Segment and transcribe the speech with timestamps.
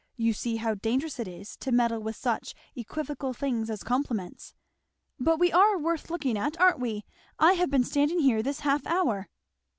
[0.17, 4.55] You see how dangerous it is to meddle with such equivocal things as compliments.
[5.19, 7.05] But we are worth looking at, aren't we?
[7.37, 9.29] I have been standing here this half hour."